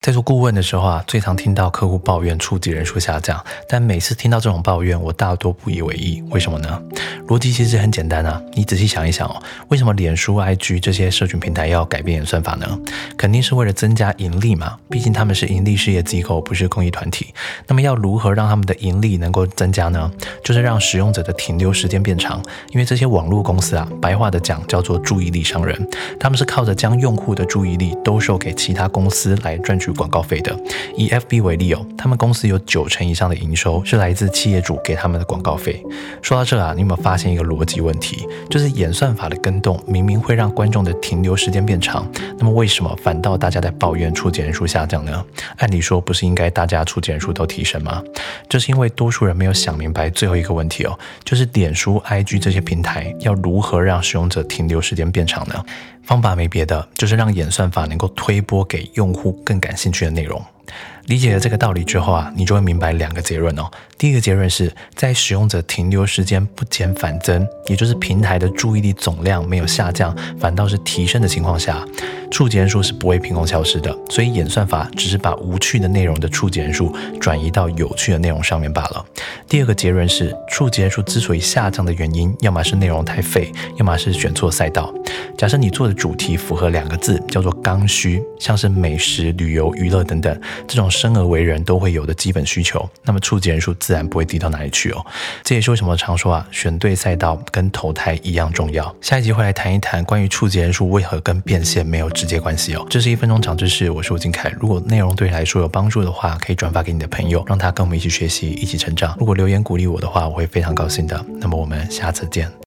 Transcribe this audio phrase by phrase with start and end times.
[0.00, 6.22] 在做顾问的时候啊，最常听到客户抱怨触及人数下降，但每次听到这种抱怨，我大多不以为意。
[6.30, 6.82] 为什么呢？
[7.30, 12.66] 逻辑其实很简单啊，你仔细想一想哦，为什么脸书、IG 这些社群平台要改变算法呢？
[13.16, 17.32] 肯定是为了增加盈利嘛，毕竟他们是盈利事业机构，不是公益团体。
[17.68, 20.10] 那么要如何让他们的盈利能够增加呢？
[20.42, 22.42] 就是让使用者的停留时间变长，
[22.72, 25.88] 因为这些网络公司啊，白话的讲叫做注意力商人，
[26.18, 29.92] 他们是靠着将用户的注意力兜售给其他公司来赚取。
[29.92, 30.58] 广告费的，
[30.96, 35.84] 以 FB 为例哦，他们公司有九成以上的营收是来自企业主给他们的广告费。
[36.22, 38.26] 说到这啊，你有没有发现现一个逻辑问题？
[38.48, 45.22] 就是演算法的跟动明明会让观众的停留时间变长，那么为什么反倒大家在抱怨触及人数下降呢？
[45.58, 48.02] 按理说不是应该大家触及人数都提升吗？
[48.48, 55.62] 这是因为多数人没有想明白最后一个问题哦，就是脸书、IG 这些平台要如何让使用者停留时间变长呢？
[56.02, 60.42] 方法没别的，就是让演算法能够推播给用户更感兴趣的内容。
[61.10, 63.68] 理解了这个道理之后啊，你就会明白两个结论哦。
[63.98, 71.84] 第一个结论是在使用者停留时间不减反增，也就是平台的注意力总量没有下降，反倒是提升的情况下，
[72.30, 73.92] 触及人数是不会凭空消失的。
[74.08, 79.04] 所以演算法只是把无趣的内容的触及人数转移到有趣的内容上面罢了。
[79.48, 84.94] 第二个结论是，触及人数之所以下降的原因，要么是内容太废，要么是选错赛道。
[85.40, 90.38] 假设你做的主题符合两个字，叫做刚需，像是美食、旅游、娱乐等等
[90.68, 90.90] 这种。
[90.90, 95.06] 生而为人都会有的基本需求，那么触及人数自然不会低到哪里去哦。
[95.42, 98.94] 这也是为什么常说啊，选对赛道跟投胎一样重要。
[99.00, 102.86] 下一集会来谈一谈关于触及人数为何跟变现没有直接关系哦。
[102.90, 104.52] 这是一分钟长知识，我是吴金凯。
[104.60, 109.16] 如果内容对你来说有帮助的话，可以转发给你的朋友，让他跟我们一起学习，一起成长。
[109.18, 111.24] 如果留言鼓励我的话，我会非常高兴的。
[111.38, 112.50] 那么我们下次见。